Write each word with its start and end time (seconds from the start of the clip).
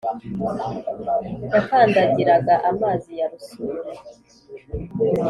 Yakandagiraga 1.53 2.53
amazi 2.69 3.11
ya 3.19 3.27
Rusuri 3.31 3.91